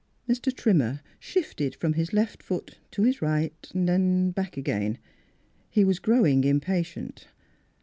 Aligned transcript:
Mr. 0.27 0.51
Trimmer 0.51 1.01
shifted 1.19 1.75
from 1.75 1.93
his 1.93 2.11
left 2.11 2.41
foot 2.41 2.79
to 2.89 3.03
his 3.03 3.21
right; 3.21 3.69
then 3.75 4.31
back 4.31 4.57
again. 4.57 4.97
He 5.69 5.83
was 5.85 5.99
growing 5.99 6.43
impatient. 6.43 7.27